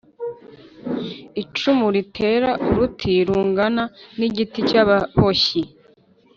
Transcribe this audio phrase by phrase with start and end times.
[1.41, 3.83] Icumu ritera uruti rungana
[4.17, 5.61] n igiti cy ababoshyi